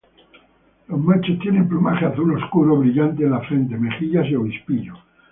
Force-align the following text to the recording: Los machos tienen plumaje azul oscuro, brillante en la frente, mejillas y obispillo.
Los 0.87 0.99
machos 0.99 1.37
tienen 1.37 1.69
plumaje 1.69 2.07
azul 2.07 2.33
oscuro, 2.35 2.75
brillante 2.77 3.21
en 3.23 3.29
la 3.29 3.41
frente, 3.41 3.77
mejillas 3.77 4.25
y 4.31 4.33
obispillo. 4.35 4.95